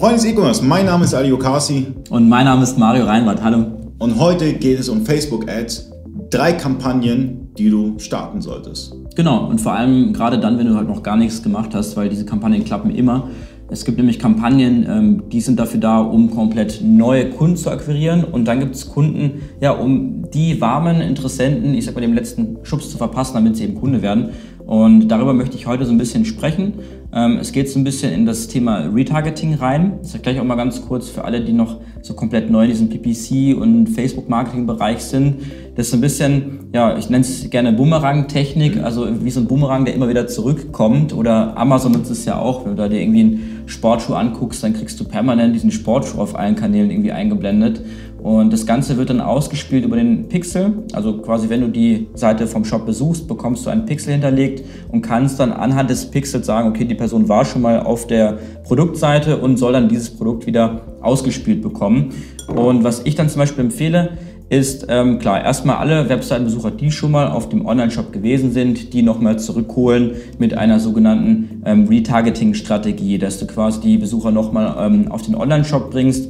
[0.00, 1.88] Freunde des E-Commerce, mein Name ist Ali Okasi.
[2.08, 3.42] Und mein Name ist Mario Reinwart.
[3.42, 3.66] Hallo.
[3.98, 5.90] Und heute geht es um Facebook-Ads.
[6.30, 8.94] Drei Kampagnen, die du starten solltest.
[9.14, 12.08] Genau, und vor allem gerade dann, wenn du halt noch gar nichts gemacht hast, weil
[12.08, 13.28] diese Kampagnen klappen immer.
[13.68, 18.24] Es gibt nämlich Kampagnen, ähm, die sind dafür da, um komplett neue Kunden zu akquirieren.
[18.24, 22.56] Und dann gibt es Kunden, ja, um die warmen Interessenten, ich sag mal, dem letzten
[22.62, 24.30] Schubs zu verpassen, damit sie eben Kunde werden.
[24.70, 26.74] Und darüber möchte ich heute so ein bisschen sprechen.
[27.12, 29.94] Ähm, es geht so ein bisschen in das Thema Retargeting rein.
[30.00, 32.70] Das ist gleich auch mal ganz kurz für alle, die noch so komplett neu in
[32.70, 35.38] diesem PPC und Facebook-Marketing-Bereich sind.
[35.74, 39.48] Das ist so ein bisschen, ja, ich nenne es gerne Boomerang-Technik, also wie so ein
[39.48, 41.12] Boomerang, der immer wieder zurückkommt.
[41.14, 44.74] Oder Amazon nutzt es ja auch, wenn du da dir irgendwie einen Sportschuh anguckst, dann
[44.74, 47.80] kriegst du permanent diesen Sportschuh auf allen Kanälen irgendwie eingeblendet.
[48.22, 50.84] Und das Ganze wird dann ausgespielt über den Pixel.
[50.92, 55.02] Also quasi, wenn du die Seite vom Shop besuchst, bekommst du einen Pixel hinterlegt und
[55.02, 59.38] kannst dann anhand des Pixels sagen, okay, die Person war schon mal auf der Produktseite
[59.38, 62.10] und soll dann dieses Produkt wieder ausgespielt bekommen.
[62.48, 64.10] Und was ich dann zum Beispiel empfehle,
[64.50, 69.02] ist ähm, klar, erstmal alle Webseitenbesucher, die schon mal auf dem Online-Shop gewesen sind, die
[69.02, 75.22] nochmal zurückholen mit einer sogenannten ähm, Retargeting-Strategie, dass du quasi die Besucher nochmal ähm, auf
[75.22, 76.28] den Online-Shop bringst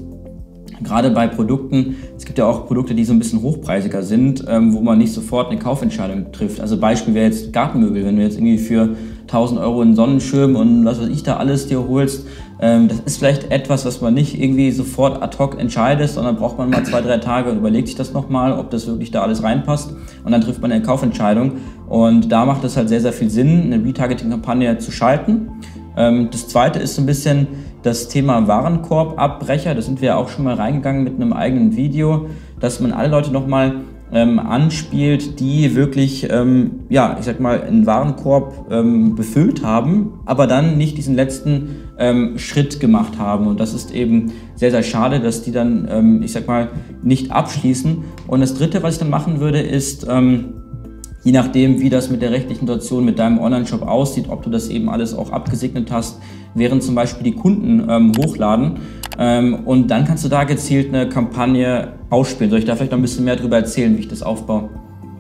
[0.83, 4.73] gerade bei Produkten, es gibt ja auch Produkte, die so ein bisschen hochpreisiger sind, ähm,
[4.73, 6.61] wo man nicht sofort eine Kaufentscheidung trifft.
[6.61, 10.84] Also Beispiel wäre jetzt Gartenmöbel, wenn du jetzt irgendwie für 1000 Euro einen Sonnenschirm und
[10.84, 12.27] was weiß ich da alles dir holst,
[12.61, 16.59] ähm, das ist vielleicht etwas, was man nicht irgendwie sofort ad hoc entscheidet, sondern braucht
[16.59, 19.42] man mal zwei, drei Tage und überlegt sich das nochmal, ob das wirklich da alles
[19.42, 19.94] reinpasst
[20.25, 21.53] und dann trifft man eine Kaufentscheidung.
[21.89, 25.48] Und da macht es halt sehr, sehr viel Sinn, eine Retargeting-Kampagne zu schalten.
[25.97, 27.47] Ähm, das zweite ist so ein bisschen,
[27.83, 32.27] das Thema Warenkorbabbrecher, da sind wir auch schon mal reingegangen mit einem eigenen Video,
[32.61, 33.77] dass man alle Leute nochmal
[34.12, 40.47] ähm, anspielt, die wirklich, ähm, ja, ich sag mal, einen Warenkorb ähm, befüllt haben, aber
[40.47, 43.47] dann nicht diesen letzten ähm, Schritt gemacht haben.
[43.47, 46.69] Und das ist eben sehr, sehr schade, dass die dann, ähm, ich sag mal,
[47.03, 47.99] nicht abschließen.
[48.27, 50.54] Und das Dritte, was ich dann machen würde, ist, ähm,
[51.22, 54.69] je nachdem, wie das mit der rechtlichen Situation mit deinem Online-Shop aussieht, ob du das
[54.69, 56.20] eben alles auch abgesegnet hast,
[56.54, 58.78] während zum Beispiel die Kunden ähm, hochladen.
[59.19, 62.50] Ähm, und dann kannst du da gezielt eine Kampagne ausspielen.
[62.50, 64.70] Soll ich da vielleicht noch ein bisschen mehr darüber erzählen, wie ich das aufbaue?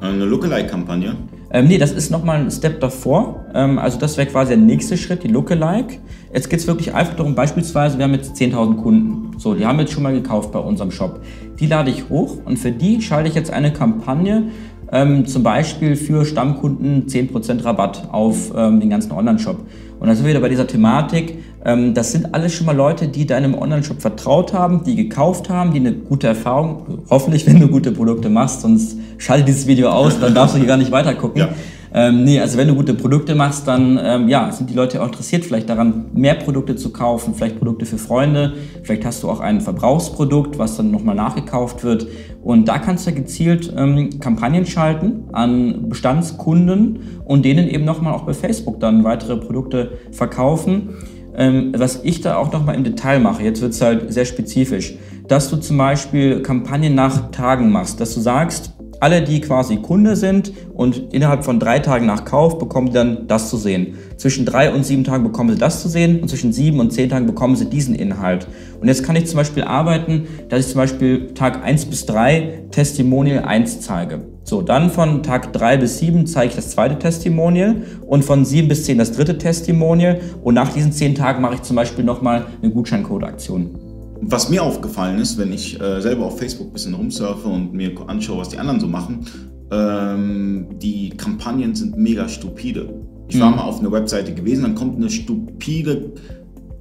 [0.00, 1.16] Eine Lookalike-Kampagne?
[1.52, 3.44] Ähm, nee, das ist nochmal ein Step davor.
[3.54, 5.98] Ähm, also das wäre quasi der nächste Schritt, die Lookalike.
[6.32, 9.38] Jetzt geht es wirklich einfach darum, beispielsweise, wir haben jetzt 10.000 Kunden.
[9.38, 11.20] So, die haben jetzt schon mal gekauft bei unserem Shop.
[11.58, 14.44] Die lade ich hoch und für die schalte ich jetzt eine Kampagne,
[14.92, 19.58] ähm, zum Beispiel für Stammkunden 10% Rabatt auf ähm, den ganzen Online-Shop.
[20.00, 21.38] Und da sind wir wieder bei dieser Thematik.
[21.64, 25.72] Ähm, das sind alles schon mal Leute, die deinem Online-Shop vertraut haben, die gekauft haben,
[25.72, 30.18] die eine gute Erfahrung, hoffentlich, wenn du gute Produkte machst, sonst schalte dieses Video aus,
[30.18, 31.42] dann darfst du hier gar nicht weiter gucken.
[31.42, 31.48] Ja.
[31.92, 35.06] Ähm, nee, also wenn du gute Produkte machst, dann ähm, ja, sind die Leute auch
[35.06, 38.52] interessiert vielleicht daran, mehr Produkte zu kaufen, vielleicht Produkte für Freunde,
[38.84, 42.06] vielleicht hast du auch ein Verbrauchsprodukt, was dann nochmal nachgekauft wird.
[42.42, 48.22] Und da kannst du gezielt ähm, Kampagnen schalten an Bestandskunden und denen eben nochmal auch
[48.22, 50.90] bei Facebook dann weitere Produkte verkaufen.
[51.36, 54.94] Ähm, was ich da auch nochmal im Detail mache, jetzt wird es halt sehr spezifisch,
[55.26, 60.14] dass du zum Beispiel Kampagnen nach Tagen machst, dass du sagst, alle, die quasi Kunde
[60.14, 63.98] sind und innerhalb von drei Tagen nach Kauf bekommen sie dann das zu sehen.
[64.16, 67.08] Zwischen drei und sieben Tagen bekommen sie das zu sehen und zwischen sieben und zehn
[67.08, 68.46] Tagen bekommen sie diesen Inhalt.
[68.80, 72.64] Und jetzt kann ich zum Beispiel arbeiten, dass ich zum Beispiel Tag eins bis drei
[72.70, 74.20] Testimonial 1 zeige.
[74.44, 78.68] So, dann von Tag drei bis sieben zeige ich das zweite Testimonial und von sieben
[78.68, 82.46] bis zehn das dritte Testimonial und nach diesen zehn Tagen mache ich zum Beispiel nochmal
[82.62, 83.89] eine Gutscheincode-Aktion.
[84.22, 87.92] Was mir aufgefallen ist, wenn ich äh, selber auf Facebook ein bisschen rumsurfe und mir
[88.06, 89.26] anschaue, was die anderen so machen,
[89.70, 92.92] ähm, die Kampagnen sind mega stupide.
[93.28, 93.40] Ich mhm.
[93.40, 96.12] war mal auf einer Webseite gewesen, dann kommt eine stupide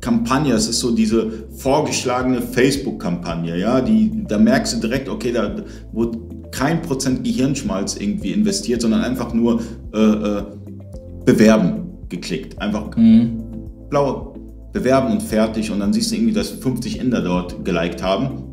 [0.02, 5.56] Kampagne, das ist so diese vorgeschlagene Facebook-Kampagne, ja, die, da merkst du direkt, okay, da
[5.92, 6.20] wurde
[6.52, 9.62] kein Prozent Gehirnschmalz irgendwie investiert, sondern einfach nur
[9.94, 10.44] äh, äh,
[11.26, 12.60] bewerben geklickt.
[12.60, 13.44] Einfach mhm.
[13.90, 14.29] blaue
[14.72, 18.44] bewerben und fertig und dann siehst du irgendwie, dass 50 Inder dort geliked haben.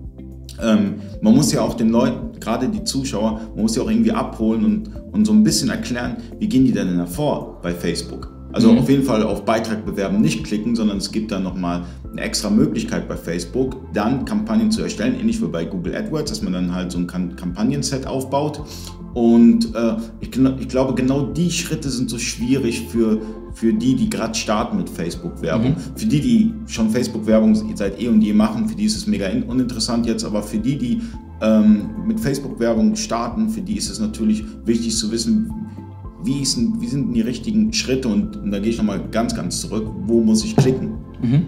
[0.63, 4.13] Ähm, man muss ja auch den Leuten, gerade die Zuschauer, man muss ja auch irgendwie
[4.13, 8.33] abholen und, und so ein bisschen erklären, wie gehen die denn hervor bei Facebook.
[8.53, 8.79] Also mhm.
[8.79, 12.49] auf jeden Fall auf Beitrag bewerben nicht klicken, sondern es gibt dann nochmal eine extra
[12.49, 16.75] Möglichkeit bei Facebook, dann Kampagnen zu erstellen, ähnlich wie bei Google AdWords, dass man dann
[16.75, 18.63] halt so ein Kampagnenset aufbaut.
[19.17, 20.29] Und äh, ich,
[20.61, 23.19] ich glaube, genau die Schritte sind so schwierig für,
[23.55, 25.71] für die, die gerade starten mit Facebook-Werbung.
[25.71, 25.99] Mhm.
[25.99, 29.31] Für die, die schon Facebook-Werbung seit eh und je machen, für die ist es mega
[29.49, 31.01] uninteressant jetzt, aber für die, die
[31.41, 35.51] ähm, mit Facebook-Werbung starten, für die ist es natürlich wichtig zu wissen,
[36.23, 39.63] wie, ist, wie sind die richtigen Schritte und, und da gehe ich nochmal ganz, ganz
[39.63, 40.91] zurück, wo muss ich klicken?
[41.23, 41.47] Mhm.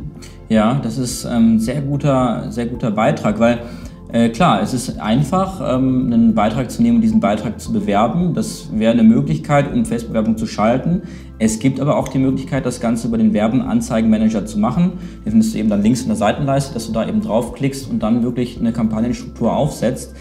[0.49, 3.61] Ja, das ist ein ähm, sehr guter, sehr guter Beitrag, weil
[4.10, 8.32] äh, klar, es ist einfach, ähm, einen Beitrag zu nehmen und diesen Beitrag zu bewerben.
[8.32, 11.02] Das wäre eine Möglichkeit, um Facebook-Werbung zu schalten.
[11.38, 14.93] Es gibt aber auch die Möglichkeit, das Ganze über den Werbenanzeigenmanager zu machen.
[15.26, 18.02] Den findest du eben dann links in der Seitenleiste, dass du da eben draufklickst und
[18.02, 20.14] dann wirklich eine Kampagnenstruktur aufsetzt.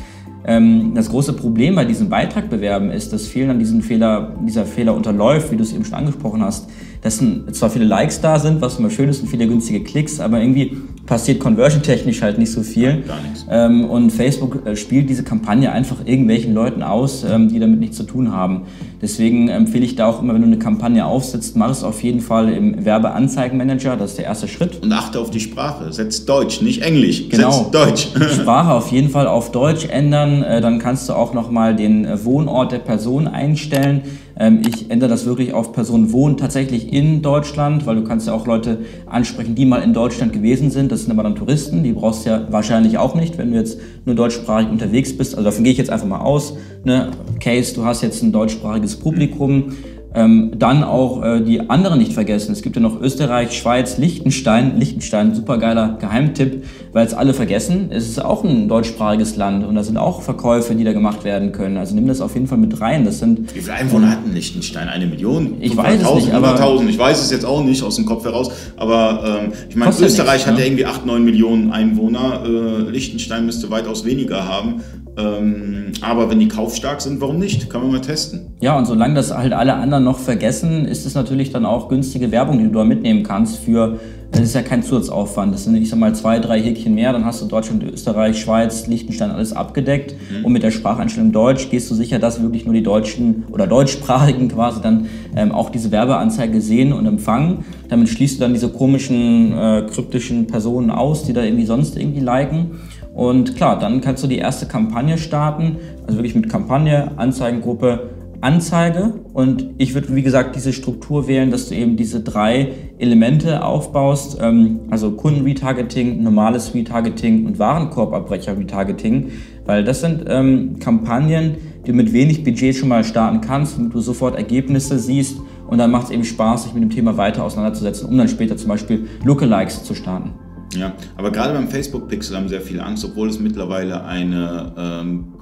[0.45, 4.66] Ähm, das große Problem bei diesem Beitrag bewerben ist, dass vielen an diesen Fehler, dieser
[4.66, 6.69] Fehler unterläuft, wie du es eben schon angesprochen hast
[7.02, 7.22] dass
[7.52, 10.78] zwar viele Likes da sind, was immer schön ist und viele günstige Klicks, aber irgendwie
[11.06, 13.04] passiert conversion-technisch halt nicht so viel.
[13.04, 13.46] Gar nichts.
[13.50, 17.98] Ähm, und Facebook äh, spielt diese Kampagne einfach irgendwelchen Leuten aus, ähm, die damit nichts
[17.98, 18.64] zu tun haben.
[19.02, 22.20] Deswegen empfehle ich da auch immer, wenn du eine Kampagne aufsetzt, mach es auf jeden
[22.20, 24.82] Fall im Werbeanzeigenmanager, das ist der erste Schritt.
[24.82, 27.52] Und achte auf die Sprache, setz Deutsch, nicht Englisch, genau.
[27.52, 28.08] setz Deutsch.
[28.34, 32.26] Sprache auf jeden Fall auf Deutsch ändern, äh, dann kannst du auch nochmal den äh,
[32.26, 34.02] Wohnort der Person einstellen.
[34.39, 38.34] Ähm, ich ändere das wirklich auf Person wohnt tatsächlich in Deutschland, weil du kannst ja
[38.34, 40.92] auch Leute ansprechen, die mal in Deutschland gewesen sind.
[40.92, 43.80] Das sind aber dann Touristen, die brauchst du ja wahrscheinlich auch nicht, wenn du jetzt
[44.06, 45.36] nur deutschsprachig unterwegs bist.
[45.36, 46.56] Also davon gehe ich jetzt einfach mal aus.
[46.84, 47.12] Ne?
[47.39, 49.74] Case, du hast jetzt ein deutschsprachiges Publikum.
[50.15, 52.51] Ähm, dann auch äh, die anderen nicht vergessen.
[52.54, 54.80] Es gibt ja noch Österreich, Schweiz, Liechtenstein.
[54.80, 56.63] Liechtenstein, supergeiler Geheimtipp,
[56.94, 57.88] weil es alle vergessen.
[57.92, 61.51] Es ist auch ein deutschsprachiges Land und da sind auch Verkäufe, die da gemacht werden
[61.51, 61.77] können.
[61.77, 63.06] Also nimm das auf jeden Fall mit rein.
[63.06, 64.88] Das sind, Wie viele Einwohner hat Liechtenstein?
[64.88, 65.57] Eine Million?
[65.59, 66.56] Ich weiß es nicht, aber...
[66.56, 66.88] 100.000.
[66.88, 68.50] Ich weiß es jetzt auch nicht aus dem Kopf heraus.
[68.77, 70.65] Aber ähm, ich meine, Österreich nichts, hat ja ne?
[70.68, 72.44] irgendwie 8, 9 Millionen Einwohner.
[72.45, 74.81] Äh, Liechtenstein müsste weitaus weniger haben.
[75.18, 77.69] Ähm, aber wenn die kaufstark sind, warum nicht?
[77.69, 78.54] Kann man mal testen.
[78.62, 82.31] Ja, und solange das halt alle anderen noch vergessen, ist es natürlich dann auch günstige
[82.31, 84.00] Werbung, die du da mitnehmen kannst für,
[84.31, 85.53] das ist ja kein Zusatzaufwand.
[85.53, 88.88] Das sind, ich sag mal, zwei, drei Häkchen mehr, dann hast du Deutschland, Österreich, Schweiz,
[88.88, 90.15] Liechtenstein alles abgedeckt.
[90.29, 90.45] Mhm.
[90.45, 94.47] Und mit der Spracheinstellung Deutsch gehst du sicher, dass wirklich nur die Deutschen oder Deutschsprachigen
[94.53, 97.65] quasi dann ähm, auch diese Werbeanzeige sehen und empfangen.
[97.89, 102.19] Damit schließt du dann diese komischen, äh, kryptischen Personen aus, die da irgendwie sonst irgendwie
[102.21, 102.71] liken.
[103.13, 108.09] Und klar, dann kannst du die erste Kampagne starten, also wirklich mit Kampagne, Anzeigengruppe,
[108.42, 109.13] Anzeige.
[109.34, 114.38] Und ich würde, wie gesagt, diese Struktur wählen, dass du eben diese drei Elemente aufbaust,
[114.42, 119.31] ähm, also Kunden-Retargeting, normales Retargeting und Warenkorbabbrecher-Retargeting,
[119.66, 121.56] weil das sind ähm, Kampagnen,
[121.86, 125.38] die du mit wenig Budget schon mal starten kannst, damit du sofort Ergebnisse siehst
[125.68, 128.57] und dann macht es eben Spaß, sich mit dem Thema weiter auseinanderzusetzen, um dann später
[128.57, 130.31] zum Beispiel Lookalikes zu starten.
[130.75, 135.34] Ja, aber gerade beim Facebook Pixel haben sehr viele Angst, obwohl es mittlerweile eine ähm,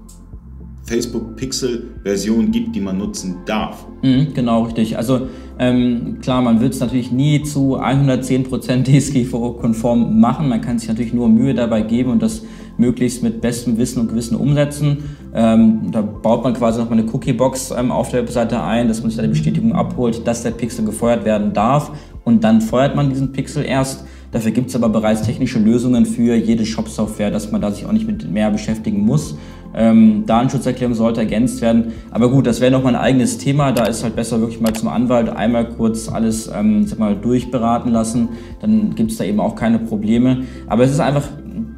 [0.85, 3.85] Facebook Pixel Version gibt, die man nutzen darf.
[4.03, 4.97] Mhm, genau, richtig.
[4.97, 5.27] Also
[5.57, 10.47] ähm, klar, man wird es natürlich nie zu 110% DSGVO-konform machen.
[10.47, 12.43] Man kann sich natürlich nur Mühe dabei geben und das
[12.77, 14.97] möglichst mit bestem Wissen und Gewissen umsetzen.
[15.33, 19.09] Ähm, da baut man quasi nochmal eine Cookie-Box ähm, auf der Webseite ein, dass man
[19.09, 21.91] sich da die Bestätigung abholt, dass der Pixel gefeuert werden darf
[22.23, 24.05] und dann feuert man diesen Pixel erst.
[24.31, 27.93] Dafür gibt es aber bereits technische Lösungen für jede Shop-Software, dass man da sich auch
[27.93, 29.37] nicht mit mehr beschäftigen muss.
[29.75, 31.94] Ähm, Datenschutzerklärung sollte ergänzt werden.
[32.12, 33.72] Aber gut, das wäre nochmal ein eigenes Thema.
[33.72, 37.92] Da ist halt besser wirklich mal zum Anwalt einmal kurz alles ähm, sag mal, durchberaten
[37.92, 38.30] lassen.
[38.62, 40.44] Dann gibt es da eben auch keine Probleme.
[40.68, 41.24] Aber es ist einfach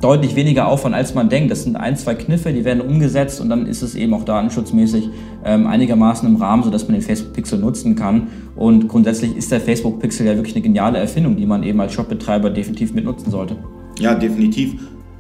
[0.02, 1.52] deutlich weniger Aufwand, als man denkt.
[1.52, 5.10] Das sind ein, zwei Kniffe, die werden umgesetzt und dann ist es eben auch datenschutzmäßig
[5.46, 8.28] ähm, einigermaßen im Rahmen, sodass man den Facebook Pixel nutzen kann.
[8.56, 11.94] Und grundsätzlich ist der Facebook Pixel ja wirklich eine geniale Erfindung, die man eben als
[11.94, 13.56] Shopbetreiber definitiv mitnutzen sollte.
[14.00, 14.76] Ja, definitiv.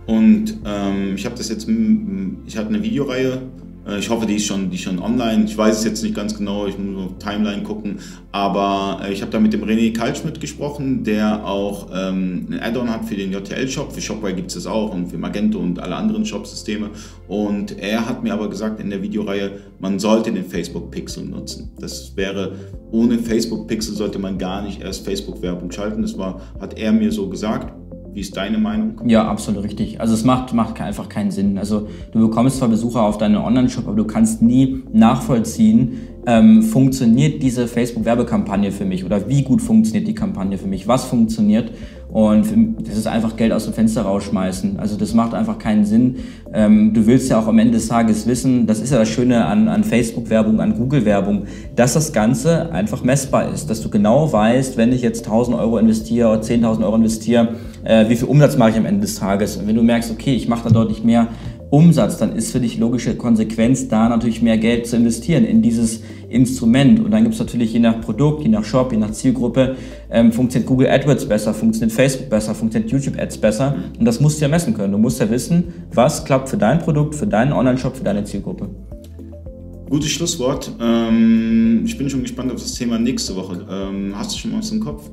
[0.08, 3.42] Und ähm, ich habe das jetzt, ich hatte eine Videoreihe
[3.88, 5.46] äh, ich hoffe, die ist, schon, die ist schon online.
[5.46, 8.00] Ich weiß es jetzt nicht ganz genau, ich muss auf Timeline gucken.
[8.32, 12.90] Aber äh, ich habe da mit dem René Kaltschmidt gesprochen, der auch ähm, ein Add-on
[12.90, 13.94] hat für den JTL-Shop.
[13.94, 16.90] Für Shopware gibt es das auch und für Magento und alle anderen Shop-Systeme.
[17.28, 21.72] Und er hat mir aber gesagt in der Videoreihe, man sollte den Facebook Pixel nutzen.
[21.80, 22.54] Das wäre,
[22.92, 26.02] ohne Facebook Pixel sollte man gar nicht erst Facebook-Werbung schalten.
[26.02, 27.74] Das war, hat er mir so gesagt.
[28.14, 29.02] Wie ist deine Meinung?
[29.06, 30.02] Ja, absolut richtig.
[30.02, 31.58] Also es macht, macht einfach keinen Sinn.
[31.58, 37.42] Also du bekommst zwar Besucher auf deinen Online-Shop, aber du kannst nie nachvollziehen, ähm, funktioniert
[37.42, 41.72] diese Facebook-Werbekampagne für mich oder wie gut funktioniert die Kampagne für mich, was funktioniert.
[42.10, 42.48] Und
[42.86, 44.80] das ist einfach Geld aus dem Fenster rausschmeißen.
[44.80, 46.18] Also das macht einfach keinen Sinn.
[46.54, 49.46] Ähm, du willst ja auch am Ende des Tages wissen, das ist ja das Schöne
[49.46, 51.44] an, an Facebook-Werbung, an Google-Werbung,
[51.76, 53.70] dass das Ganze einfach messbar ist.
[53.70, 58.10] Dass du genau weißt, wenn ich jetzt 1000 Euro investiere oder 10.000 Euro investiere, äh,
[58.10, 59.58] wie viel Umsatz mache ich am Ende des Tages.
[59.58, 61.28] Und wenn du merkst, okay, ich mache da deutlich mehr
[61.70, 66.02] Umsatz, dann ist für dich logische Konsequenz, da natürlich mehr Geld zu investieren in dieses
[66.30, 67.00] Instrument.
[67.00, 69.76] Und dann gibt es natürlich je nach Produkt, je nach Shop, je nach Zielgruppe,
[70.10, 73.76] ähm, funktioniert Google AdWords besser, funktioniert Facebook besser, funktioniert YouTube Ads besser.
[74.00, 74.94] Und das musst du ja messen können.
[74.94, 78.70] Du musst ja wissen, was klappt für dein Produkt, für deinen Online-Shop, für deine Zielgruppe.
[79.90, 80.72] Gutes Schlusswort.
[80.82, 83.66] Ähm, ich bin schon gespannt auf das Thema nächste Woche.
[83.70, 85.10] Ähm, hast du schon mal was im Kopf?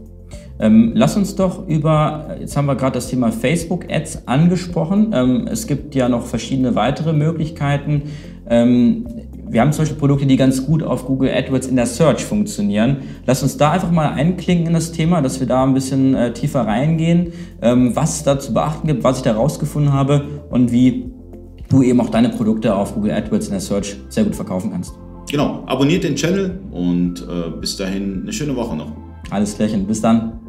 [0.61, 5.11] Ähm, lass uns doch über, jetzt haben wir gerade das Thema Facebook-Ads angesprochen.
[5.13, 8.03] Ähm, es gibt ja noch verschiedene weitere Möglichkeiten.
[8.49, 9.07] Ähm,
[9.49, 12.99] wir haben zum Beispiel Produkte, die ganz gut auf Google AdWords in der Search funktionieren.
[13.27, 16.33] Lass uns da einfach mal einklinken in das Thema, dass wir da ein bisschen äh,
[16.33, 17.33] tiefer reingehen,
[17.63, 21.07] ähm, was es da zu beachten gibt, was ich da rausgefunden habe und wie
[21.69, 24.95] du eben auch deine Produkte auf Google AdWords in der Search sehr gut verkaufen kannst.
[25.31, 28.93] Genau, abonniert den Channel und äh, bis dahin eine schöne Woche noch.
[29.31, 30.44] Alles klärchen, bis dann.